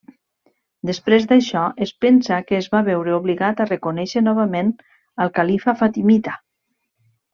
Després 0.89 1.25
d'això 1.31 1.65
es 1.87 1.91
pensa 2.05 2.39
que 2.47 2.57
es 2.61 2.69
va 2.75 2.81
veure 2.87 3.13
obligat 3.17 3.61
a 3.61 3.67
reconèixer 3.71 4.25
novament 4.31 4.73
al 5.27 5.33
califa 5.37 5.77
fatimita. 5.83 6.35